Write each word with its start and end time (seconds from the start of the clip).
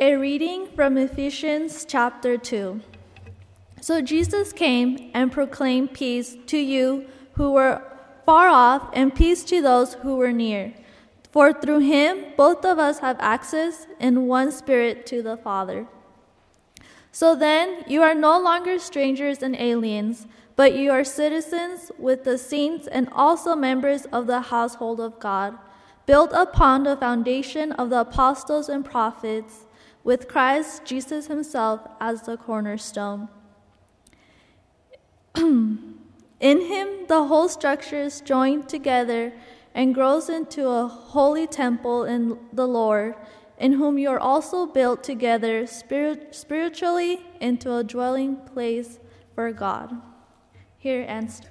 A 0.00 0.14
reading 0.14 0.68
from 0.76 0.96
Ephesians 0.96 1.84
chapter 1.84 2.38
2. 2.38 2.80
So 3.80 4.00
Jesus 4.00 4.52
came 4.52 5.10
and 5.12 5.32
proclaimed 5.32 5.92
peace 5.92 6.36
to 6.46 6.56
you 6.56 7.06
who 7.32 7.50
were 7.50 7.82
far 8.24 8.46
off 8.46 8.90
and 8.92 9.12
peace 9.12 9.42
to 9.46 9.60
those 9.60 9.94
who 9.94 10.14
were 10.14 10.30
near. 10.30 10.72
For 11.32 11.52
through 11.52 11.80
him 11.80 12.26
both 12.36 12.64
of 12.64 12.78
us 12.78 13.00
have 13.00 13.16
access 13.18 13.88
in 13.98 14.28
one 14.28 14.52
spirit 14.52 15.04
to 15.06 15.20
the 15.20 15.36
Father. 15.36 15.88
So 17.10 17.34
then, 17.34 17.82
you 17.88 18.00
are 18.02 18.14
no 18.14 18.40
longer 18.40 18.78
strangers 18.78 19.42
and 19.42 19.56
aliens, 19.56 20.28
but 20.54 20.76
you 20.76 20.92
are 20.92 21.02
citizens 21.02 21.90
with 21.98 22.22
the 22.22 22.38
saints 22.38 22.86
and 22.86 23.08
also 23.10 23.56
members 23.56 24.04
of 24.12 24.28
the 24.28 24.42
household 24.42 25.00
of 25.00 25.18
God, 25.18 25.58
built 26.06 26.30
upon 26.32 26.84
the 26.84 26.96
foundation 26.96 27.72
of 27.72 27.90
the 27.90 28.02
apostles 28.02 28.68
and 28.68 28.84
prophets, 28.84 29.64
with 30.04 30.28
Christ 30.28 30.84
Jesus 30.84 31.26
himself 31.26 31.80
as 32.00 32.22
the 32.22 32.36
cornerstone. 32.36 33.28
in 35.36 35.88
him, 36.40 36.88
the 37.08 37.24
whole 37.24 37.48
structure 37.48 38.02
is 38.02 38.20
joined 38.20 38.68
together 38.68 39.32
and 39.74 39.94
grows 39.94 40.28
into 40.28 40.68
a 40.68 40.86
holy 40.86 41.46
temple 41.46 42.04
in 42.04 42.38
the 42.52 42.66
Lord 42.66 43.14
in 43.58 43.72
whom 43.72 43.98
you 43.98 44.08
are 44.08 44.20
also 44.20 44.66
built 44.66 45.02
together 45.02 45.66
spirit, 45.66 46.34
spiritually 46.34 47.20
into 47.40 47.74
a 47.74 47.84
dwelling 47.84 48.36
place 48.36 49.00
for 49.34 49.52
God. 49.52 50.00
Here 50.78 51.04
ends. 51.08 51.42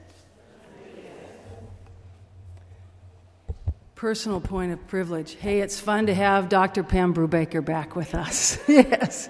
Personal 3.97 4.39
point 4.39 4.71
of 4.71 4.87
privilege. 4.87 5.33
Hey, 5.33 5.59
it's 5.59 5.79
fun 5.79 6.05
to 6.05 6.13
have 6.13 6.49
Dr. 6.49 6.83
Pam 6.83 7.15
Brubaker 7.15 7.65
back 7.65 7.95
with 7.95 8.13
us. 8.13 8.59
yes. 8.67 9.27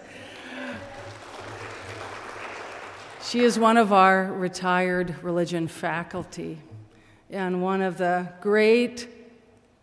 She 3.23 3.45
is 3.45 3.57
one 3.57 3.77
of 3.77 3.93
our 3.93 4.25
retired 4.25 5.23
religion 5.23 5.69
faculty 5.69 6.57
and 7.29 7.63
one 7.63 7.81
of 7.81 7.97
the 7.97 8.27
great 8.41 9.07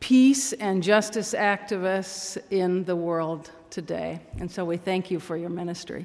peace 0.01 0.53
and 0.53 0.83
justice 0.83 1.33
activists 1.33 2.37
in 2.51 2.85
the 2.85 2.95
world 2.95 3.51
today. 3.71 4.21
And 4.39 4.51
so 4.51 4.67
we 4.67 4.77
thank 4.77 5.11
you 5.11 5.19
for 5.19 5.35
your 5.35 5.49
ministry. 5.49 6.05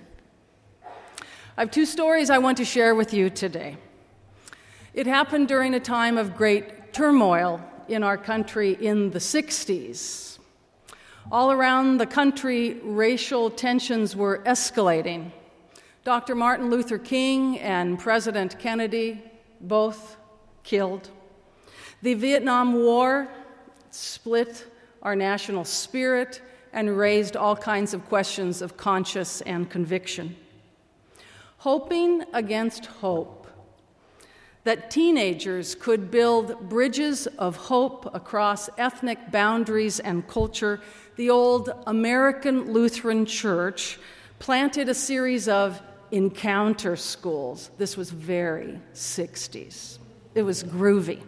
I 1.58 1.64
have 1.64 1.72
two 1.72 1.86
stories 1.86 2.30
I 2.30 2.38
want 2.38 2.56
to 2.60 2.66
share 2.66 2.96
with 2.96 3.14
you 3.14 3.30
today. 3.30 3.76
It 4.94 5.06
happened 5.06 5.50
during 5.50 5.74
a 5.74 5.82
time 5.82 6.18
of 6.18 6.38
great 6.38 6.94
turmoil 6.94 7.62
in 7.90 8.04
our 8.04 8.18
country 8.18 8.78
in 8.80 9.12
the 9.12 9.20
60s. 9.20 10.38
All 11.32 11.52
around 11.52 11.98
the 11.98 12.06
country, 12.06 12.80
racial 12.84 13.50
tensions 13.50 14.16
were 14.16 14.40
escalating. 14.46 15.32
Dr. 16.04 16.34
Martin 16.34 16.70
Luther 16.70 16.98
King 16.98 17.60
and 17.60 18.00
President 18.00 18.58
Kennedy 18.58 19.22
both 19.62 20.18
killed. 20.64 21.10
The 22.02 22.14
Vietnam 22.14 22.74
War 22.74 23.28
split 23.92 24.66
our 25.02 25.16
national 25.16 25.66
spirit 25.66 26.42
and 26.74 26.98
raised 26.98 27.36
all 27.36 27.56
kinds 27.56 27.94
of 27.94 28.08
questions 28.08 28.62
of 28.62 28.78
conscience 28.78 29.42
and 29.42 29.70
conviction. 29.70 30.36
Hoping 31.58 32.24
against 32.34 32.86
hope 32.86 33.39
that 34.70 34.92
teenagers 34.92 35.74
could 35.74 36.12
build 36.12 36.70
bridges 36.70 37.26
of 37.40 37.56
hope 37.56 38.08
across 38.14 38.70
ethnic 38.78 39.32
boundaries 39.32 40.00
and 40.00 40.28
culture, 40.28 40.80
the 41.16 41.28
old 41.28 41.72
American 41.88 42.72
Lutheran 42.72 43.26
Church 43.26 43.98
planted 44.38 44.88
a 44.88 44.94
series 44.94 45.48
of 45.48 45.82
encounter 46.12 46.96
schools. 46.96 47.72
This 47.80 47.98
was 47.98 48.12
very 48.12 48.80
60s. 48.94 49.98
It 50.36 50.44
was 50.44 50.64
groovy. 50.64 51.24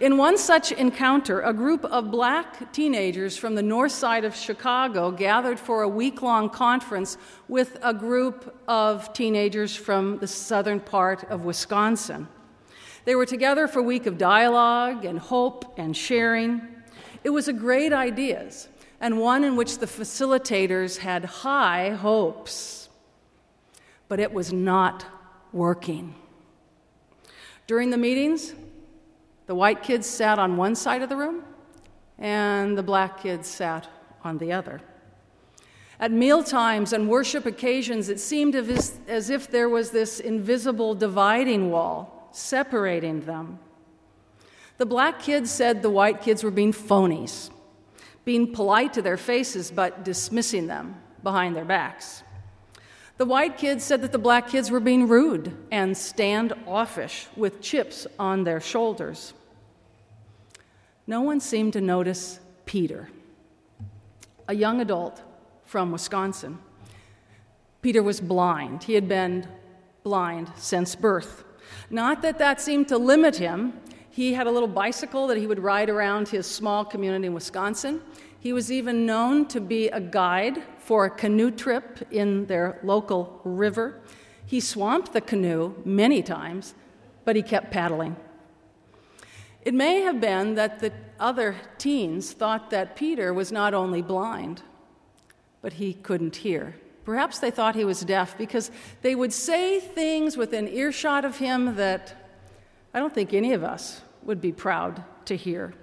In 0.00 0.16
one 0.16 0.38
such 0.38 0.72
encounter, 0.72 1.40
a 1.40 1.52
group 1.52 1.84
of 1.84 2.10
black 2.10 2.72
teenagers 2.72 3.36
from 3.36 3.54
the 3.54 3.62
north 3.62 3.92
side 3.92 4.24
of 4.24 4.34
Chicago 4.34 5.10
gathered 5.10 5.58
for 5.58 5.82
a 5.82 5.88
week 5.88 6.22
long 6.22 6.50
conference 6.50 7.16
with 7.48 7.78
a 7.82 7.94
group 7.94 8.54
of 8.68 9.12
teenagers 9.12 9.74
from 9.74 10.18
the 10.18 10.26
southern 10.26 10.80
part 10.80 11.24
of 11.24 11.44
Wisconsin. 11.44 12.28
They 13.04 13.14
were 13.14 13.26
together 13.26 13.66
for 13.66 13.80
a 13.80 13.84
week 13.84 14.06
of 14.06 14.18
dialogue 14.18 15.04
and 15.04 15.18
hope 15.18 15.74
and 15.78 15.96
sharing. 15.96 16.62
It 17.24 17.30
was 17.30 17.48
a 17.48 17.52
great 17.52 17.92
ideas 17.92 18.68
and 19.00 19.18
one 19.18 19.42
in 19.42 19.56
which 19.56 19.78
the 19.78 19.86
facilitators 19.86 20.98
had 20.98 21.24
high 21.24 21.90
hopes. 21.90 22.88
But 24.08 24.20
it 24.20 24.32
was 24.32 24.52
not 24.52 25.04
working. 25.52 26.14
During 27.66 27.90
the 27.90 27.98
meetings, 27.98 28.54
the 29.46 29.54
white 29.54 29.82
kids 29.82 30.06
sat 30.06 30.38
on 30.38 30.56
one 30.56 30.74
side 30.74 31.02
of 31.02 31.08
the 31.08 31.16
room, 31.16 31.44
and 32.18 32.76
the 32.76 32.82
black 32.82 33.20
kids 33.20 33.48
sat 33.48 33.88
on 34.22 34.38
the 34.38 34.52
other. 34.52 34.80
At 35.98 36.10
meal 36.10 36.42
times 36.42 36.92
and 36.92 37.08
worship 37.08 37.46
occasions, 37.46 38.08
it 38.08 38.18
seemed 38.18 38.54
as 38.54 39.30
if 39.30 39.50
there 39.50 39.68
was 39.68 39.90
this 39.90 40.20
invisible 40.20 40.94
dividing 40.94 41.70
wall 41.70 42.28
separating 42.32 43.20
them. 43.20 43.58
The 44.78 44.86
black 44.86 45.20
kids 45.20 45.50
said 45.50 45.82
the 45.82 45.90
white 45.90 46.22
kids 46.22 46.42
were 46.42 46.50
being 46.50 46.72
phonies, 46.72 47.50
being 48.24 48.52
polite 48.52 48.94
to 48.94 49.02
their 49.02 49.16
faces 49.16 49.70
but 49.70 50.04
dismissing 50.04 50.66
them 50.66 50.96
behind 51.22 51.54
their 51.54 51.64
backs. 51.64 52.24
The 53.22 53.26
white 53.26 53.56
kids 53.56 53.84
said 53.84 54.02
that 54.02 54.10
the 54.10 54.18
black 54.18 54.48
kids 54.48 54.68
were 54.68 54.80
being 54.80 55.06
rude 55.06 55.56
and 55.70 55.96
standoffish 55.96 57.28
with 57.36 57.60
chips 57.60 58.04
on 58.18 58.42
their 58.42 58.60
shoulders. 58.60 59.32
No 61.06 61.20
one 61.20 61.38
seemed 61.38 61.74
to 61.74 61.80
notice 61.80 62.40
Peter, 62.66 63.10
a 64.48 64.56
young 64.56 64.80
adult 64.80 65.22
from 65.62 65.92
Wisconsin. 65.92 66.58
Peter 67.80 68.02
was 68.02 68.20
blind. 68.20 68.82
He 68.82 68.94
had 68.94 69.06
been 69.06 69.46
blind 70.02 70.50
since 70.56 70.96
birth. 70.96 71.44
Not 71.90 72.22
that 72.22 72.38
that 72.40 72.60
seemed 72.60 72.88
to 72.88 72.98
limit 72.98 73.36
him. 73.36 73.74
He 74.10 74.34
had 74.34 74.48
a 74.48 74.50
little 74.50 74.66
bicycle 74.66 75.28
that 75.28 75.36
he 75.36 75.46
would 75.46 75.60
ride 75.60 75.90
around 75.90 76.26
his 76.26 76.44
small 76.48 76.84
community 76.84 77.28
in 77.28 77.34
Wisconsin. 77.34 78.00
He 78.42 78.52
was 78.52 78.72
even 78.72 79.06
known 79.06 79.46
to 79.46 79.60
be 79.60 79.86
a 79.86 80.00
guide 80.00 80.64
for 80.80 81.04
a 81.04 81.10
canoe 81.10 81.52
trip 81.52 82.00
in 82.10 82.46
their 82.46 82.80
local 82.82 83.40
river. 83.44 84.00
He 84.44 84.58
swamped 84.58 85.12
the 85.12 85.20
canoe 85.20 85.76
many 85.84 86.22
times, 86.24 86.74
but 87.24 87.36
he 87.36 87.42
kept 87.42 87.70
paddling. 87.70 88.16
It 89.64 89.74
may 89.74 90.00
have 90.00 90.20
been 90.20 90.56
that 90.56 90.80
the 90.80 90.92
other 91.20 91.54
teens 91.78 92.32
thought 92.32 92.70
that 92.70 92.96
Peter 92.96 93.32
was 93.32 93.52
not 93.52 93.74
only 93.74 94.02
blind, 94.02 94.62
but 95.60 95.74
he 95.74 95.94
couldn't 95.94 96.34
hear. 96.34 96.74
Perhaps 97.04 97.38
they 97.38 97.52
thought 97.52 97.76
he 97.76 97.84
was 97.84 98.00
deaf 98.00 98.36
because 98.36 98.72
they 99.02 99.14
would 99.14 99.32
say 99.32 99.78
things 99.78 100.36
within 100.36 100.66
earshot 100.66 101.24
of 101.24 101.38
him 101.38 101.76
that 101.76 102.16
I 102.92 102.98
don't 102.98 103.14
think 103.14 103.32
any 103.32 103.52
of 103.52 103.62
us 103.62 104.00
would 104.24 104.40
be 104.40 104.50
proud 104.50 105.04
to 105.26 105.36
hear. 105.36 105.74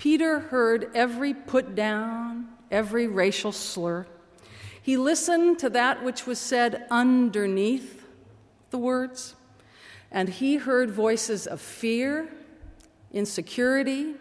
Peter 0.00 0.38
heard 0.38 0.90
every 0.94 1.34
put 1.34 1.74
down, 1.74 2.48
every 2.70 3.06
racial 3.06 3.52
slur. 3.52 4.06
He 4.80 4.96
listened 4.96 5.58
to 5.58 5.68
that 5.68 6.02
which 6.02 6.26
was 6.26 6.38
said 6.38 6.86
underneath 6.90 8.06
the 8.70 8.78
words, 8.78 9.34
and 10.10 10.30
he 10.30 10.56
heard 10.56 10.90
voices 10.90 11.46
of 11.46 11.60
fear, 11.60 12.32
insecurity, 13.12 14.14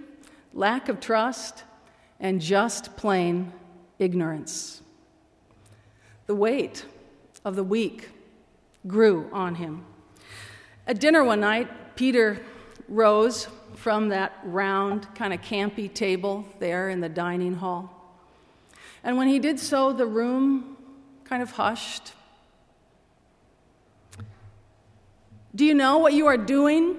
lack 0.54 0.90
of 0.90 1.00
trust, 1.00 1.64
and 2.20 2.42
just 2.42 2.98
plain 2.98 3.54
ignorance. 4.00 4.82
The 6.26 6.36
weight 6.36 6.84
of 7.46 7.56
the 7.56 7.64
week 7.64 8.10
grew 8.86 9.30
on 9.32 9.56
him. 9.56 9.86
At 10.86 11.00
dinner 11.00 11.24
one 11.24 11.40
night, 11.40 11.96
Peter 11.96 12.42
rose 12.90 13.48
from 13.76 14.10
that 14.10 14.40
round, 14.44 15.14
kind 15.16 15.34
of 15.34 15.42
campy 15.42 15.94
table 15.94 16.46
there 16.60 16.90
in 16.90 17.00
the 17.00 17.10
dining 17.10 17.56
hall. 17.56 17.96
And 19.04 19.18
when 19.18 19.28
he 19.28 19.40
did 19.40 19.60
so, 19.60 19.94
the 19.94 20.06
room 20.06 20.78
kind 21.24 21.42
of 21.42 21.52
hushed. 21.52 22.14
Do 25.56 25.66
you 25.66 25.74
know 25.74 25.98
what 25.98 26.14
you 26.14 26.28
are 26.28 26.38
doing? 26.38 26.98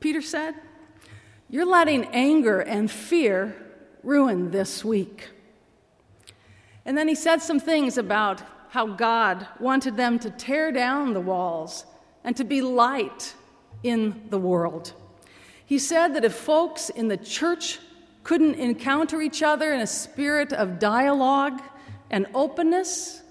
Peter 0.00 0.20
said. 0.22 0.54
You're 1.50 1.66
letting 1.66 2.04
anger 2.06 2.60
and 2.60 2.90
fear 2.90 3.56
ruin 4.02 4.50
this 4.50 4.84
week. 4.84 5.30
And 6.84 6.96
then 6.96 7.08
he 7.08 7.14
said 7.14 7.42
some 7.42 7.58
things 7.58 7.98
about 7.98 8.42
how 8.70 8.86
God 8.86 9.46
wanted 9.58 9.96
them 9.96 10.18
to 10.18 10.30
tear 10.30 10.70
down 10.70 11.14
the 11.14 11.20
walls 11.20 11.86
and 12.22 12.36
to 12.36 12.44
be 12.44 12.60
light 12.60 13.34
in 13.82 14.22
the 14.28 14.38
world. 14.38 14.92
He 15.68 15.78
said 15.78 16.14
that 16.14 16.24
if 16.24 16.32
folks 16.32 16.88
in 16.88 17.08
the 17.08 17.18
church 17.18 17.78
couldn't 18.24 18.54
encounter 18.54 19.20
each 19.20 19.42
other 19.42 19.70
in 19.70 19.82
a 19.82 19.86
spirit 19.86 20.50
of 20.50 20.78
dialogue 20.78 21.60
and 22.10 22.26
openness, 22.32 23.22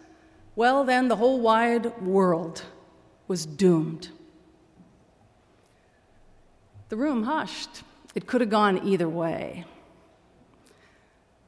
well, 0.56 0.84
then 0.84 1.07
the 1.07 1.16
whole 1.16 1.39
wide 1.39 2.00
world 2.00 2.62
was 3.28 3.48
doomed. 3.48 4.10
The 6.89 6.95
room 6.95 7.24
hushed. 7.24 7.81
It 8.13 8.28
could 8.28 8.42
have 8.42 8.51
gone 8.51 8.88
either 8.88 9.10
way. 9.10 9.66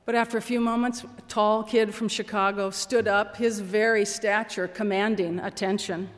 But 0.06 0.16
after 0.16 0.40
a 0.40 0.42
few 0.42 0.60
moments, 0.60 1.04
a 1.04 1.22
tall 1.28 1.62
kid 1.62 1.94
from 1.94 2.08
Chicago 2.08 2.72
stood 2.72 3.08
up, 3.08 3.38
his 3.38 3.60
very 3.60 4.06
stature 4.06 4.68
commanding 4.68 5.38
attention. 5.38 6.10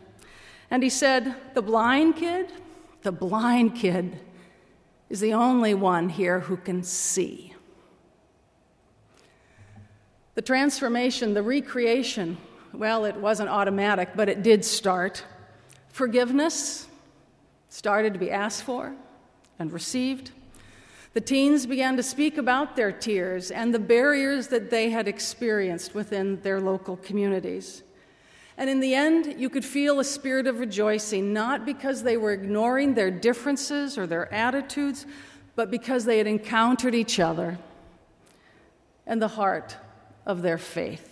And 0.69 0.81
he 0.81 0.89
said, 0.89 1.35
The 1.55 1.61
blind 1.61 2.15
kid, 2.15 2.53
the 3.01 3.11
blind 3.11 3.75
kid 3.75 4.17
is 5.11 5.19
the 5.19 5.33
only 5.33 5.73
one 5.73 6.07
here 6.07 6.39
who 6.39 6.55
can 6.55 6.81
see. 6.81 7.53
The 10.35 10.41
transformation, 10.41 11.33
the 11.33 11.43
recreation, 11.43 12.37
well, 12.71 13.03
it 13.03 13.17
wasn't 13.17 13.49
automatic, 13.49 14.11
but 14.15 14.29
it 14.29 14.41
did 14.41 14.63
start. 14.63 15.25
Forgiveness 15.89 16.87
started 17.67 18.13
to 18.13 18.19
be 18.19 18.31
asked 18.31 18.63
for 18.63 18.95
and 19.59 19.73
received. 19.73 20.31
The 21.13 21.19
teens 21.19 21.65
began 21.65 21.97
to 21.97 22.03
speak 22.03 22.37
about 22.37 22.77
their 22.77 22.93
tears 22.93 23.51
and 23.51 23.73
the 23.73 23.79
barriers 23.79 24.47
that 24.47 24.69
they 24.69 24.91
had 24.91 25.09
experienced 25.09 25.93
within 25.93 26.39
their 26.39 26.61
local 26.61 26.95
communities. 26.95 27.83
And 28.57 28.69
in 28.69 28.79
the 28.79 28.93
end, 28.93 29.35
you 29.37 29.49
could 29.49 29.65
feel 29.65 29.99
a 29.99 30.03
spirit 30.03 30.45
of 30.47 30.59
rejoicing, 30.59 31.33
not 31.33 31.65
because 31.65 32.03
they 32.03 32.17
were 32.17 32.31
ignoring 32.31 32.93
their 32.93 33.09
differences 33.09 33.97
or 33.97 34.05
their 34.05 34.31
attitudes, 34.33 35.05
but 35.55 35.71
because 35.71 36.05
they 36.05 36.17
had 36.17 36.27
encountered 36.27 36.93
each 36.93 37.19
other 37.19 37.57
and 39.05 39.21
the 39.21 39.27
heart 39.27 39.77
of 40.25 40.41
their 40.41 40.57
faith. 40.57 41.07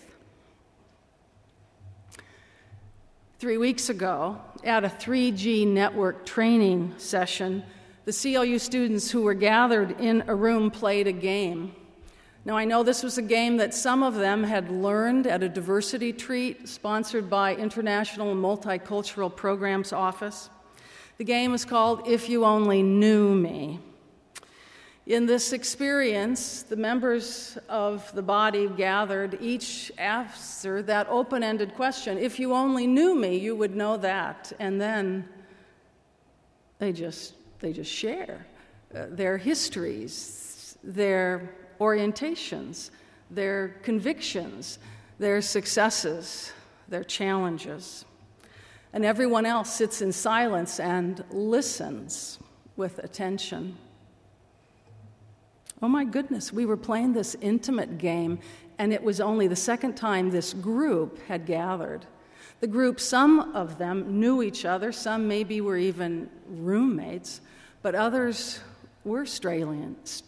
Three 3.40 3.58
weeks 3.58 3.90
ago, 3.90 4.42
at 4.64 4.84
a 4.84 4.90
3G 4.90 5.66
network 5.66 6.26
training 6.26 6.94
session, 6.98 7.64
the 8.06 8.12
CLU 8.12 8.60
students 8.60 9.12
who 9.12 9.22
were 9.22 9.34
gathered 9.34 10.02
in 10.02 10.24
a 10.28 10.36
room 10.36 10.70
played 10.72 11.08
a 11.08 11.14
game. 11.14 11.74
Now, 12.46 12.56
I 12.56 12.64
know 12.64 12.84
this 12.84 13.04
was 13.04 13.18
a 13.18 13.22
game 13.22 13.58
that 13.58 13.74
some 13.74 14.02
of 14.02 14.16
them 14.16 14.44
had 14.44 14.72
learned 14.72 15.28
at 15.28 15.44
a 15.44 15.50
diversity 15.50 16.14
treat 16.14 16.70
sponsored 16.70 17.30
by 17.30 17.54
International 17.54 18.34
Multicultural 18.34 19.36
Programs 19.36 19.92
Office. 19.92 20.50
The 21.18 21.26
game 21.26 21.54
is 21.54 21.66
called 21.66 22.08
If 22.08 22.30
You 22.30 22.46
Only 22.46 22.82
Knew 22.82 23.36
Me. 23.36 23.80
In 25.06 25.26
this 25.26 25.52
experience, 25.52 26.64
the 26.64 26.78
members 26.78 27.58
of 27.68 28.10
the 28.14 28.22
body 28.22 28.70
gathered 28.70 29.38
each 29.42 29.92
answer 29.98 30.82
that 30.84 31.08
open 31.10 31.44
ended 31.44 31.76
question 31.76 32.18
If 32.18 32.40
you 32.40 32.54
only 32.54 32.88
knew 32.88 33.16
me, 33.16 33.38
you 33.38 33.54
would 33.56 33.76
know 33.76 33.98
that. 33.98 34.54
And 34.60 34.80
then 34.80 35.28
they 36.78 36.94
just, 36.94 37.34
they 37.60 37.74
just 37.74 37.92
share 37.92 38.46
uh, 38.96 39.08
their 39.10 39.38
histories, 39.38 40.78
their 40.84 41.56
orientations, 41.80 42.90
their 43.32 43.70
convictions, 43.84 44.80
their 45.18 45.42
successes, 45.42 46.52
their 46.88 47.04
challenges. 47.04 48.06
And 48.94 49.06
everyone 49.06 49.46
else 49.46 49.74
sits 49.74 50.02
in 50.02 50.12
silence 50.12 50.80
and 50.80 51.24
listens 51.30 52.40
with 52.76 53.00
attention. 53.00 53.78
Oh 55.82 55.88
my 55.88 56.04
goodness, 56.04 56.52
we 56.52 56.66
were 56.66 56.78
playing 56.78 57.14
this 57.14 57.36
intimate 57.40 57.98
game, 57.98 58.40
and 58.80 58.92
it 58.92 59.04
was 59.04 59.22
only 59.22 59.48
the 59.48 59.56
second 59.56 59.96
time 59.96 60.30
this 60.30 60.54
group 60.54 61.22
had 61.28 61.46
gathered. 61.46 62.06
The 62.60 62.68
group, 62.68 63.00
some 63.00 63.56
of 63.56 63.78
them 63.78 64.20
knew 64.20 64.42
each 64.42 64.66
other, 64.66 64.92
some 64.92 65.28
maybe 65.28 65.62
were 65.62 65.78
even 65.78 66.30
roommates, 66.48 67.40
but 67.82 67.96
others 67.96 68.60
were 69.06 69.22
Australians. 69.22 70.24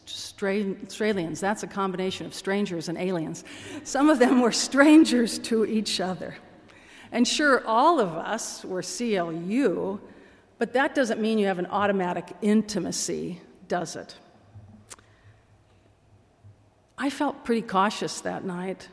That's 1.42 1.64
a 1.64 1.68
combination 1.68 2.26
of 2.26 2.34
strangers 2.34 2.90
and 2.90 2.98
aliens. 2.98 3.44
Some 3.84 4.10
of 4.10 4.20
them 4.20 4.42
were 4.42 4.52
strangers 4.52 5.38
to 5.40 5.66
each 5.66 6.00
other. 6.00 6.36
And 7.12 7.28
sure, 7.28 7.66
all 7.68 8.00
of 8.00 8.10
us 8.10 8.64
were 8.64 8.82
CLU, 8.82 10.00
but 10.58 10.74
that 10.74 10.96
doesn't 10.96 11.20
mean 11.20 11.38
you 11.38 11.48
have 11.48 11.60
an 11.60 11.68
automatic 11.68 12.30
intimacy, 12.42 13.42
does 13.68 13.96
it? 13.96 14.16
I 16.98 17.10
felt 17.10 17.44
pretty 17.44 17.64
cautious 17.64 18.22
that 18.22 18.46
night, 18.46 18.88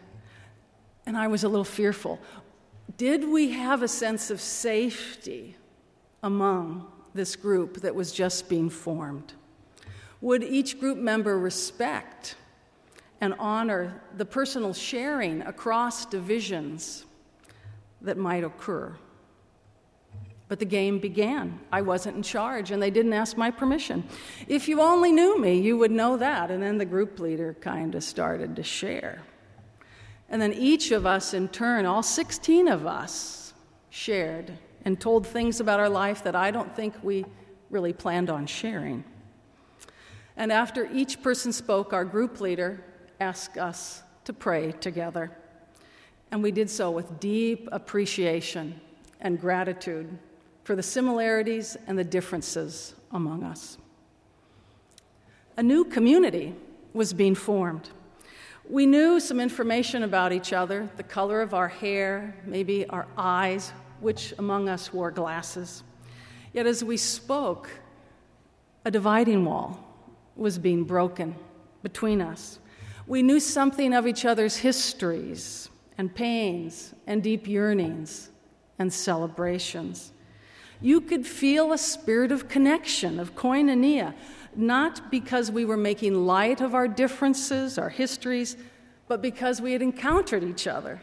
and 1.07 1.17
I 1.17 1.29
was 1.29 1.45
a 1.45 1.49
little 1.49 1.63
fearful. 1.63 2.19
Did 2.97 3.29
we 3.29 3.53
have 3.53 3.83
a 3.83 3.89
sense 3.89 4.31
of 4.31 4.41
safety 4.41 5.57
among 6.23 6.91
this 7.15 7.37
group 7.37 7.83
that 7.83 7.95
was 7.95 8.11
just 8.11 8.49
being 8.49 8.71
formed? 8.71 9.35
Would 10.21 10.43
each 10.43 10.81
group 10.81 10.99
member 10.99 11.39
respect 11.39 12.37
and 13.21 13.35
honor 13.39 14.03
the 14.17 14.25
personal 14.25 14.73
sharing 14.75 15.43
across 15.43 16.07
divisions 16.07 17.07
that 18.01 18.17
might 18.17 18.45
occur? 18.45 18.97
But 20.49 20.59
the 20.59 20.65
game 20.65 20.99
began. 20.99 21.61
I 21.71 21.83
wasn't 21.83 22.17
in 22.17 22.23
charge, 22.23 22.71
and 22.71 22.83
they 22.83 22.91
didn't 22.91 23.13
ask 23.13 23.37
my 23.37 23.51
permission. 23.51 24.05
If 24.49 24.67
you 24.67 24.81
only 24.81 25.13
knew 25.13 25.39
me, 25.39 25.61
you 25.61 25.77
would 25.77 25.91
know 25.91 26.17
that. 26.17 26.51
And 26.51 26.63
then 26.63 26.79
the 26.79 26.87
group 26.87 27.21
leader 27.21 27.55
kind 27.61 27.95
of 27.95 28.03
started 28.03 28.57
to 28.57 28.63
share. 28.63 29.21
And 30.31 30.41
then 30.41 30.55
each 30.55 30.91
of 30.91 31.07
us, 31.07 31.35
in 31.35 31.49
turn, 31.49 31.87
all 31.87 32.03
16 32.03 32.67
of 32.67 32.87
us, 32.87 33.53
shared 33.91 34.53
and 34.85 34.99
told 34.99 35.27
things 35.27 35.61
about 35.61 35.81
our 35.81 35.89
life 35.89 36.25
that 36.25 36.35
I 36.35 36.51
don't 36.51 36.75
think 36.75 36.95
we 37.03 37.27
really 37.71 37.93
planned 37.93 38.31
on 38.31 38.47
sharing. 38.47 39.05
And 40.39 40.53
after 40.53 40.89
each 40.93 41.21
person 41.21 41.53
spoke, 41.53 41.93
our 41.93 42.05
group 42.05 42.41
leader 42.41 42.81
asked 43.19 43.59
us 43.59 44.05
to 44.25 44.33
pray 44.33 44.71
together. 44.71 45.33
And 46.31 46.45
we 46.45 46.53
did 46.53 46.71
so 46.71 46.93
with 46.93 47.19
deep 47.19 47.69
appreciation 47.73 48.81
and 49.21 49.41
gratitude 49.41 50.17
for 50.63 50.77
the 50.77 50.83
similarities 50.83 51.77
and 51.89 51.99
the 51.99 52.05
differences 52.05 52.95
among 53.11 53.43
us. 53.43 53.79
A 55.57 55.63
new 55.63 55.85
community 55.85 56.55
was 56.93 57.13
being 57.13 57.35
formed. 57.35 57.91
We 58.71 58.87
knew 58.87 59.19
some 59.19 59.41
information 59.41 60.05
about 60.05 60.33
each 60.33 60.53
other 60.53 60.89
the 60.97 61.03
color 61.03 61.41
of 61.41 61.53
our 61.53 61.69
hair, 61.69 62.37
maybe 62.45 62.87
our 62.87 63.09
eyes, 63.17 63.73
which 64.01 64.35
among 64.39 64.69
us 64.69 64.93
wore 64.93 65.11
glasses. 65.11 65.83
Yet 66.53 66.67
as 66.67 66.85
we 66.85 66.97
spoke, 66.97 67.69
a 68.85 68.91
dividing 68.93 69.45
wall 69.45 69.88
was 70.39 70.59
being 70.59 70.85
broken 70.85 71.35
between 71.83 72.21
us. 72.21 72.59
We 73.07 73.23
knew 73.23 73.41
something 73.41 73.93
of 73.93 74.07
each 74.07 74.25
other's 74.25 74.57
histories 74.57 75.69
and 75.97 76.15
pains 76.15 76.95
and 77.07 77.23
deep 77.23 77.47
yearnings 77.47 78.31
and 78.79 78.93
celebrations 78.93 80.13
you 80.81 81.01
could 81.01 81.27
feel 81.27 81.73
a 81.73 81.79
spirit 81.79 82.31
of 82.31 82.49
connection, 82.49 83.19
of 83.19 83.35
koinonia, 83.35 84.15
not 84.55 85.11
because 85.11 85.51
we 85.51 85.65
were 85.65 85.77
making 85.77 86.27
light 86.27 86.61
of 86.61 86.75
our 86.75 86.87
differences, 86.87 87.79
our 87.79 87.89
histories, 87.89 88.57
but 89.09 89.21
because 89.21 89.61
we 89.61 89.73
had 89.73 89.83
encountered 89.83 90.45
each 90.45 90.67
other 90.67 91.01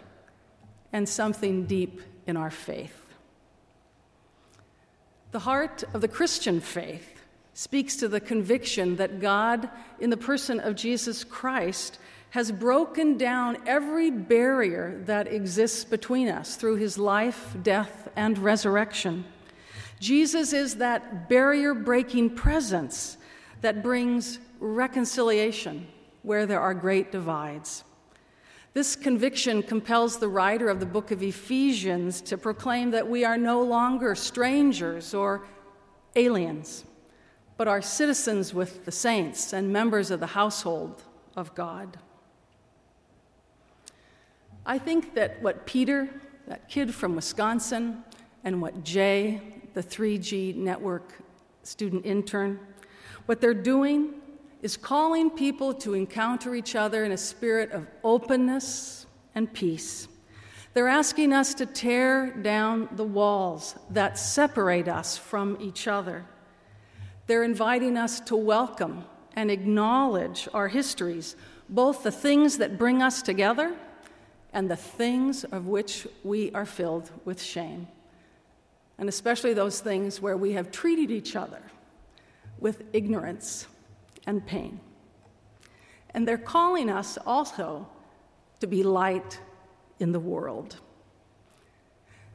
and 0.94 1.08
something 1.08 1.65
deep 1.65 2.01
in 2.25 2.38
our 2.38 2.51
faith. 2.51 3.01
The 5.32 5.39
heart 5.39 5.84
of 5.94 6.01
the 6.01 6.08
Christian 6.08 6.62
faith 6.62 7.14
speaks 7.55 7.95
to 7.95 8.07
the 8.07 8.19
conviction 8.19 8.97
that 8.97 9.19
God, 9.19 9.69
in 10.00 10.09
the 10.12 10.17
person 10.17 10.59
of 10.59 10.75
Jesus 10.75 11.24
Christ, 11.24 11.97
has 12.31 12.51
broken 12.51 13.17
down 13.17 13.57
every 13.65 14.12
barrier 14.12 15.01
that 15.05 15.31
exists 15.31 15.85
between 15.85 16.27
us 16.27 16.57
through 16.57 16.75
his 16.75 16.97
life, 16.97 17.55
death, 17.63 18.09
and 18.17 18.38
resurrection. 18.38 19.24
Jesus 20.01 20.51
is 20.51 20.75
that 20.75 21.29
barrier 21.29 21.74
breaking 21.74 22.31
presence 22.31 23.17
that 23.62 23.81
brings 23.81 24.38
reconciliation 24.59 25.88
where 26.24 26.45
there 26.45 26.59
are 26.59 26.74
great 26.74 27.09
divides. 27.09 27.85
This 28.74 28.97
conviction 28.97 29.63
compels 29.63 30.17
the 30.17 30.27
writer 30.27 30.67
of 30.67 30.81
the 30.81 30.85
book 30.85 31.12
of 31.12 31.24
Ephesians 31.24 32.19
to 32.19 32.38
proclaim 32.38 32.91
that 32.91 33.07
we 33.07 33.24
are 33.24 33.38
no 33.38 33.62
longer 33.62 34.13
strangers 34.13 35.13
or 35.13 35.47
aliens, 36.17 36.83
but 37.57 37.67
are 37.67 37.81
citizens 37.81 38.53
with 38.53 38.85
the 38.85 38.91
saints 38.91 39.53
and 39.53 39.71
members 39.71 40.12
of 40.12 40.19
the 40.19 40.27
household 40.27 41.03
of 41.35 41.53
God. 41.55 41.97
I 44.65 44.77
think 44.77 45.13
that 45.15 45.41
what 45.41 45.65
Peter, 45.65 46.09
that 46.47 46.67
kid 46.67 46.93
from 46.93 47.15
Wisconsin, 47.15 48.03
and 48.43 48.62
what 48.62 48.83
Jay, 48.83 49.41
the 49.74 49.83
3G 49.83 50.55
network 50.55 51.13
student 51.63 52.05
intern. 52.05 52.59
What 53.25 53.41
they're 53.41 53.53
doing 53.53 54.13
is 54.62 54.77
calling 54.77 55.29
people 55.29 55.74
to 55.74 55.93
encounter 55.93 56.55
each 56.55 56.75
other 56.75 57.03
in 57.03 57.12
a 57.12 57.17
spirit 57.17 57.71
of 57.71 57.88
openness 58.03 59.05
and 59.33 59.51
peace. 59.51 60.07
They're 60.74 60.88
asking 60.88 61.33
us 61.33 61.53
to 61.55 61.65
tear 61.65 62.31
down 62.31 62.89
the 62.91 63.03
walls 63.03 63.75
that 63.89 64.17
separate 64.17 64.88
us 64.88 65.17
from 65.17 65.57
each 65.59 65.88
other. 65.88 66.25
They're 67.27 67.44
inviting 67.44 67.98
us 67.98 68.20
to 68.22 68.36
welcome 68.36 69.05
and 69.36 69.50
acknowledge 69.50 70.48
our 70.53 70.67
histories, 70.67 71.36
both 71.67 72.03
the 72.03 72.12
things 72.12 72.60
that 72.60 72.77
bring 72.77 73.01
us 73.01 73.22
together 73.22 73.75
and 74.53 74.70
the 74.70 74.75
things 74.75 75.44
of 75.44 75.67
which 75.67 76.08
we 76.24 76.51
are 76.51 76.65
filled 76.65 77.12
with 77.25 77.41
shame. 77.41 77.88
And 78.98 79.10
especially 79.10 79.53
those 79.53 79.82
things 79.82 80.22
where 80.22 80.38
we 80.38 80.53
have 80.53 80.72
treated 80.72 81.12
each 81.12 81.36
other 81.36 81.62
with 82.60 82.84
ignorance 82.94 83.67
and 84.25 84.46
pain. 84.46 84.79
And 86.13 86.27
they're 86.27 86.38
calling 86.38 86.89
us 86.89 87.17
also 87.25 87.88
to 88.62 88.67
be 88.67 88.84
light 88.84 89.39
in 90.00 90.13
the 90.13 90.20
world. 90.20 90.77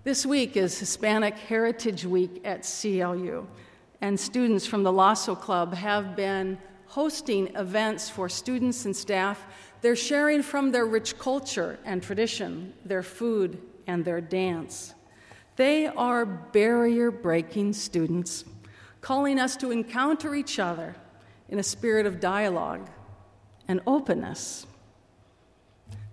This 0.04 0.26
week 0.26 0.56
is 0.56 0.78
Hispanic 0.78 1.38
Heritage 1.38 2.04
Week 2.04 2.42
at 2.44 2.62
CLU, 2.62 3.46
and 4.00 4.18
students 4.18 4.66
from 4.66 4.82
the 4.82 4.92
Lasso 4.92 5.34
Club 5.34 5.74
have 5.74 6.16
been 6.16 6.58
hosting 6.86 7.54
events 7.54 8.10
for 8.10 8.28
students 8.28 8.84
and 8.84 8.96
staff. 8.96 9.44
They're 9.80 9.96
sharing 9.96 10.42
from 10.42 10.72
their 10.72 10.86
rich 10.86 11.18
culture 11.18 11.78
and 11.84 12.02
tradition, 12.02 12.74
their 12.84 13.02
food, 13.02 13.60
and 13.86 14.04
their 14.04 14.20
dance. 14.20 14.94
They 15.56 15.86
are 15.86 16.24
barrier 16.24 17.10
breaking 17.10 17.74
students, 17.74 18.44
calling 19.00 19.38
us 19.38 19.56
to 19.58 19.70
encounter 19.70 20.34
each 20.34 20.58
other 20.58 20.96
in 21.48 21.58
a 21.58 21.62
spirit 21.62 22.06
of 22.06 22.20
dialogue 22.20 22.88
and 23.68 23.80
openness. 23.86 24.66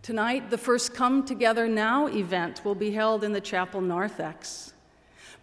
Tonight, 0.02 0.50
the 0.50 0.58
first 0.58 0.94
Come 0.94 1.26
Together 1.26 1.68
Now 1.68 2.08
event 2.08 2.64
will 2.64 2.76
be 2.76 2.92
held 2.92 3.24
in 3.24 3.34
the 3.34 3.42
Chapel 3.42 3.82
Narthex, 3.82 4.74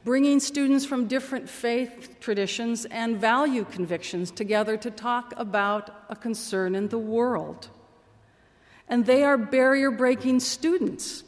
bringing 0.04 0.38
students 0.38 0.84
from 0.84 1.06
different 1.06 1.48
faith 1.48 2.20
traditions 2.20 2.84
and 2.86 3.18
value 3.18 3.64
convictions 3.64 4.30
together 4.30 4.76
to 4.76 4.90
talk 4.90 5.32
about 5.38 6.04
a 6.10 6.14
concern 6.14 6.74
in 6.74 6.88
the 6.88 6.98
world. 6.98 7.68
And 8.86 9.06
they 9.06 9.24
are 9.24 9.38
barrier 9.38 9.90
breaking 9.90 10.40
students, 10.40 11.24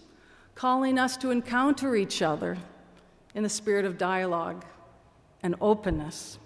calling 0.54 0.98
us 0.98 1.16
to 1.16 1.30
encounter 1.30 1.96
each 1.96 2.20
other 2.20 2.58
in 3.34 3.42
the 3.42 3.48
spirit 3.48 3.86
of 3.86 3.96
dialogue 3.96 4.64
and 5.42 5.54
openness. 5.60 6.38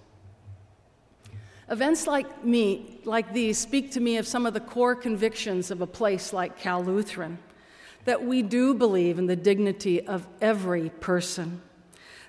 Events 1.68 2.06
like 2.06 2.44
me, 2.44 3.00
like 3.04 3.32
these, 3.32 3.58
speak 3.58 3.92
to 3.92 4.00
me 4.00 4.16
of 4.18 4.26
some 4.26 4.46
of 4.46 4.54
the 4.54 4.60
core 4.60 4.94
convictions 4.94 5.70
of 5.70 5.80
a 5.80 5.86
place 5.86 6.32
like 6.32 6.58
Cal 6.58 6.82
Lutheran 6.82 7.38
that 8.04 8.24
we 8.24 8.42
do 8.42 8.74
believe 8.74 9.18
in 9.18 9.26
the 9.26 9.36
dignity 9.36 10.06
of 10.06 10.26
every 10.40 10.88
person, 10.88 11.60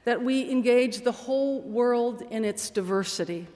that 0.04 0.24
we 0.24 0.50
engage 0.50 1.02
the 1.02 1.12
whole 1.12 1.62
world 1.62 2.24
in 2.32 2.44
its 2.44 2.70
diversity, 2.70 3.48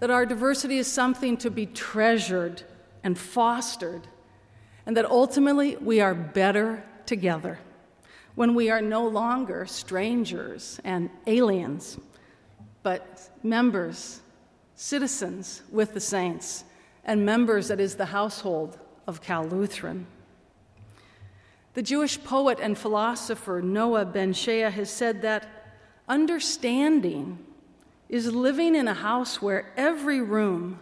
that 0.00 0.10
our 0.10 0.26
diversity 0.26 0.78
is 0.78 0.86
something 0.86 1.36
to 1.36 1.50
be 1.50 1.66
treasured 1.66 2.62
and 3.04 3.16
fostered, 3.16 4.06
and 4.84 4.96
that 4.96 5.04
ultimately 5.04 5.76
we 5.76 6.00
are 6.00 6.14
better 6.14 6.82
together 7.06 7.58
when 8.34 8.54
we 8.54 8.68
are 8.68 8.82
no 8.82 9.06
longer 9.06 9.64
strangers 9.64 10.80
and 10.84 11.08
aliens, 11.26 11.98
but 12.82 13.30
members 13.42 14.20
citizens 14.74 15.62
with 15.70 15.94
the 15.94 16.00
saints, 16.00 16.64
and 17.04 17.24
members 17.24 17.68
that 17.68 17.80
is 17.80 17.94
the 17.94 18.06
household 18.06 18.78
of 19.06 19.22
Cal 19.22 19.44
Lutheran. 19.46 20.06
The 21.72 21.82
Jewish 21.82 22.22
poet 22.22 22.58
and 22.60 22.76
philosopher 22.76 23.62
Noah 23.62 24.04
benShea 24.04 24.70
has 24.70 24.90
said 24.90 25.22
that 25.22 25.55
understanding 26.08 27.38
is 28.08 28.32
living 28.32 28.74
in 28.74 28.86
a 28.88 28.94
house 28.94 29.42
where 29.42 29.72
every 29.76 30.20
room 30.20 30.78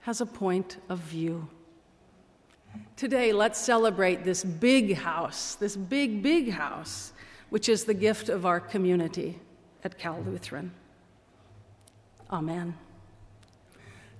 has 0.00 0.20
a 0.20 0.26
point 0.26 0.76
of 0.88 0.98
view. 0.98 1.48
Today, 2.96 3.32
let's 3.32 3.58
celebrate 3.58 4.24
this 4.24 4.44
big 4.44 4.94
house, 4.94 5.54
this 5.56 5.76
big, 5.76 6.22
big 6.22 6.50
house, 6.50 7.12
which 7.50 7.68
is 7.68 7.84
the 7.84 7.94
gift 7.94 8.28
of 8.28 8.46
our 8.46 8.60
community 8.60 9.38
at 9.84 9.98
Cal 9.98 10.20
Lutheran. 10.22 10.72
Amen. 12.30 12.74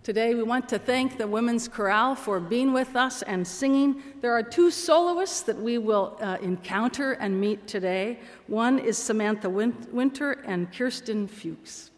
Today, 0.03 0.35
we 0.35 0.43
want 0.43 0.69
to 0.71 0.81
thank 0.81 1.17
the 1.17 1.29
Women's 1.29 1.69
Chorale 1.69 2.17
for 2.17 2.41
being 2.41 2.73
with 2.73 2.97
us 2.97 3.23
and 3.23 3.47
singing. 3.47 4.03
There 4.21 4.33
are 4.33 4.43
two 4.43 4.69
soloists 4.69 5.43
that 5.43 5.57
we 5.57 5.79
will 5.79 6.19
uh, 6.21 6.39
encounter 6.43 7.13
and 7.13 7.41
meet 7.41 7.69
today. 7.69 8.19
One 8.49 8.81
is 8.81 8.99
Samantha 8.99 9.49
Winter 9.49 10.33
and 10.45 10.73
Kirsten 10.73 11.29
Fuchs. 11.29 11.93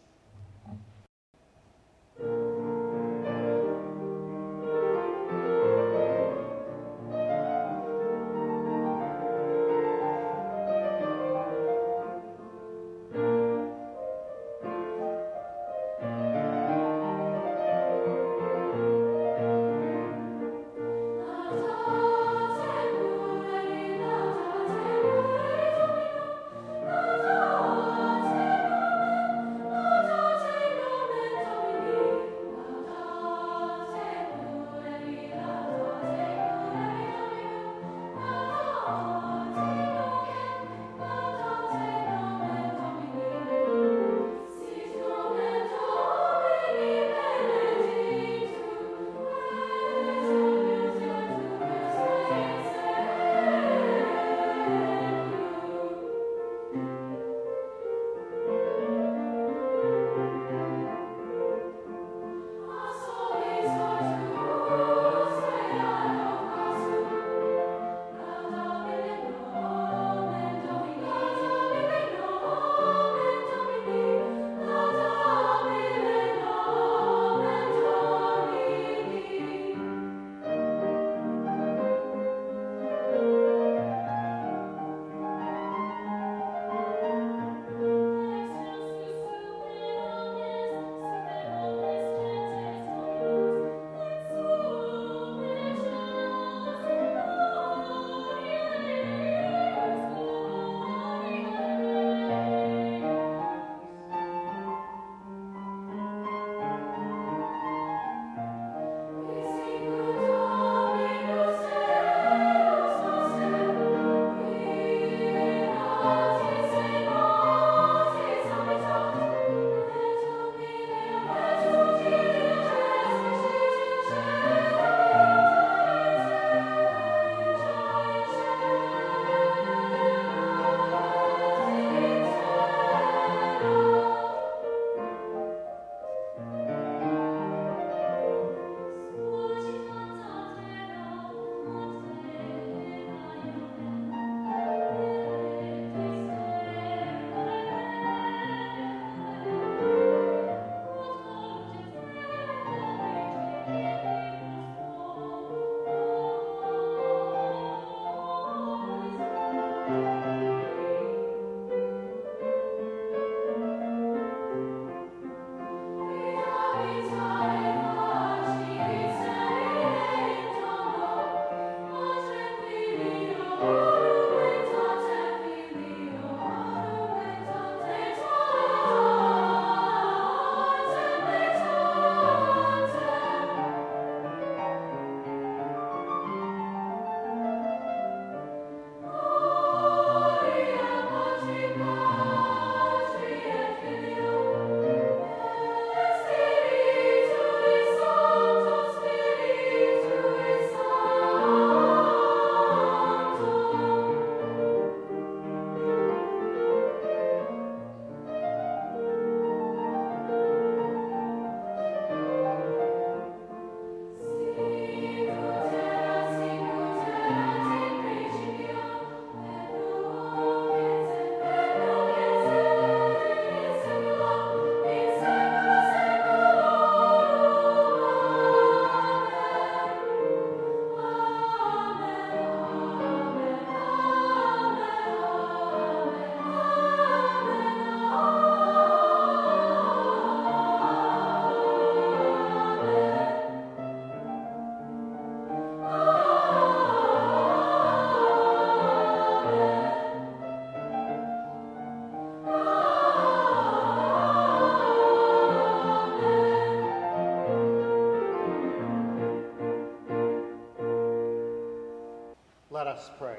Us 263.05 263.11
pray. 263.17 263.37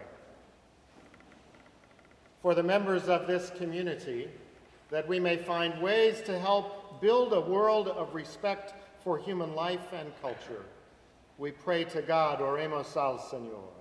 For 2.42 2.55
the 2.55 2.62
members 2.62 3.09
of 3.09 3.26
this 3.26 3.50
community, 3.50 4.29
that 4.90 5.09
we 5.09 5.18
may 5.18 5.37
find 5.37 5.83
ways 5.83 6.20
to 6.22 6.38
help 6.38 7.00
build 7.00 7.33
a 7.33 7.40
world 7.40 7.88
of 7.88 8.14
respect 8.14 8.74
for 9.02 9.18
human 9.18 9.55
life 9.55 9.92
and 9.92 10.12
culture, 10.22 10.64
we 11.38 11.50
pray 11.50 11.85
to 11.85 12.02
God, 12.02 12.38
oremos 12.38 12.96
al 12.96 13.18
Señor. 13.18 13.72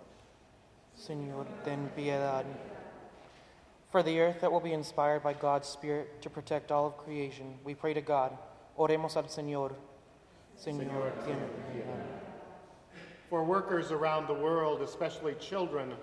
Señor, 0.99 1.45
ten 1.63 1.89
piedad. 1.95 2.45
For 3.91 4.01
the 4.01 4.19
earth 4.19 4.41
that 4.41 4.51
will 4.51 4.59
be 4.59 4.73
inspired 4.73 5.23
by 5.23 5.33
God's 5.33 5.67
Spirit 5.67 6.21
to 6.21 6.29
protect 6.29 6.71
all 6.71 6.87
of 6.87 6.97
creation, 6.97 7.55
we 7.63 7.75
pray 7.75 7.93
to 7.93 8.01
God, 8.01 8.37
oremos 8.77 9.15
al 9.15 9.23
Señor. 9.23 9.73
Señor, 10.57 11.11
ten 11.25 11.37
piedad. 11.71 12.14
For 13.29 13.43
workers 13.43 13.91
around 13.91 14.27
the 14.27 14.33
world, 14.33 14.81
especially 14.81 15.33
children 15.35 15.93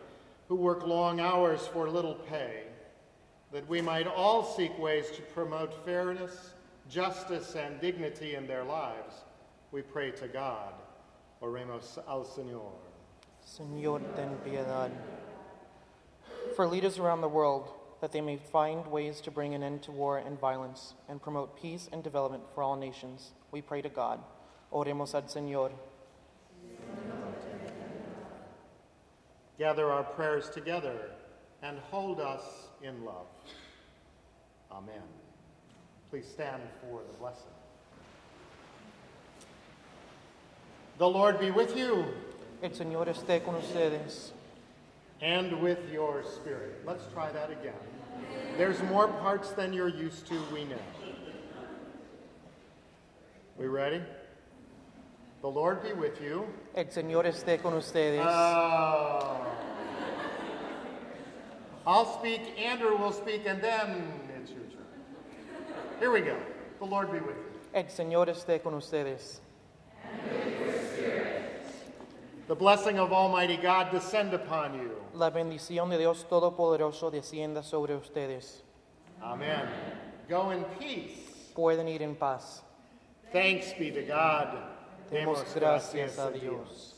who 0.48 0.56
work 0.56 0.86
long 0.86 1.20
hours 1.20 1.66
for 1.66 1.88
little 1.88 2.14
pay, 2.14 2.64
that 3.52 3.68
we 3.68 3.80
might 3.80 4.06
all 4.06 4.44
seek 4.44 4.76
ways 4.78 5.10
to 5.12 5.22
promote 5.22 5.84
fairness, 5.84 6.50
justice, 6.88 7.54
and 7.54 7.80
dignity 7.80 8.34
in 8.34 8.46
their 8.46 8.64
lives, 8.64 9.14
we 9.70 9.82
pray 9.82 10.10
to 10.10 10.28
God. 10.28 10.74
Oremos 11.40 11.98
al 12.08 12.24
Señor. 12.24 12.72
Señor, 13.46 14.00
ten 14.16 14.36
piedad. 14.44 14.90
For 16.56 16.66
leaders 16.66 16.98
around 16.98 17.20
the 17.20 17.28
world, 17.28 17.72
that 18.00 18.12
they 18.12 18.20
may 18.20 18.36
find 18.36 18.86
ways 18.88 19.20
to 19.20 19.30
bring 19.30 19.54
an 19.54 19.62
end 19.62 19.82
to 19.84 19.92
war 19.92 20.18
and 20.18 20.38
violence 20.38 20.94
and 21.08 21.22
promote 21.22 21.60
peace 21.60 21.88
and 21.92 22.02
development 22.02 22.42
for 22.54 22.62
all 22.62 22.76
nations, 22.76 23.32
we 23.52 23.62
pray 23.62 23.80
to 23.80 23.88
God. 23.88 24.18
Oremos 24.72 25.14
al 25.14 25.22
Señor. 25.22 25.70
Gather 29.62 29.92
our 29.92 30.02
prayers 30.02 30.50
together 30.50 30.96
and 31.62 31.78
hold 31.92 32.18
us 32.18 32.42
in 32.82 33.04
love. 33.04 33.28
Amen. 34.72 35.04
Please 36.10 36.26
stand 36.26 36.60
for 36.80 37.02
the 37.06 37.16
blessing. 37.20 37.54
The 40.98 41.08
Lord 41.08 41.38
be 41.38 41.52
with 41.52 41.76
you 41.76 42.04
El 42.60 42.70
Señor 42.70 43.06
esté 43.06 43.44
con 43.44 43.54
ustedes. 43.54 44.32
and 45.20 45.62
with 45.62 45.78
your 45.92 46.24
spirit. 46.24 46.82
Let's 46.84 47.06
try 47.12 47.30
that 47.30 47.52
again. 47.52 47.84
There's 48.58 48.82
more 48.82 49.06
parts 49.06 49.52
than 49.52 49.72
you're 49.72 49.86
used 49.86 50.26
to, 50.26 50.42
we 50.52 50.64
know. 50.64 50.74
We 53.56 53.68
ready? 53.68 54.02
The 55.42 55.50
Lord 55.50 55.82
be 55.82 55.92
with 55.92 56.20
you. 56.22 56.46
El 56.72 56.84
Señor 56.84 57.26
esté 57.26 57.60
con 57.60 57.74
ustedes. 57.74 58.24
Oh. 58.24 59.44
I'll 61.84 62.06
speak, 62.20 62.40
Andrew 62.56 62.96
will 62.96 63.10
speak, 63.12 63.44
and 63.46 63.60
then 63.60 64.04
it's 64.38 64.52
your 64.52 64.62
turn. 64.66 64.86
Here 65.98 66.12
we 66.12 66.20
go. 66.20 66.36
The 66.78 66.86
Lord 66.86 67.10
be 67.10 67.18
with 67.18 67.34
you. 67.36 67.60
El 67.74 67.84
Señor 67.86 68.28
esté 68.28 68.62
con 68.62 68.74
ustedes. 68.74 69.40
The 72.46 72.54
blessing 72.54 73.00
of 73.00 73.12
Almighty 73.12 73.56
God 73.56 73.90
descend 73.90 74.34
upon 74.34 74.74
you. 74.74 74.92
La 75.14 75.30
bendición 75.30 75.90
de 75.90 75.98
Dios 75.98 76.24
Todopoderoso 76.24 77.10
descienda 77.10 77.64
sobre 77.64 77.96
ustedes. 77.96 78.62
Amen. 79.20 79.68
Go 80.28 80.52
in 80.52 80.64
peace. 80.78 81.50
Pueden 81.56 81.88
ir 81.88 82.02
en 82.02 82.14
paz. 82.14 82.62
Thanks 83.32 83.72
be 83.76 83.90
to 83.90 84.02
God. 84.02 84.56
Demos 85.12 85.44
gracias 85.54 86.18
a 86.18 86.30
Dios. 86.30 86.91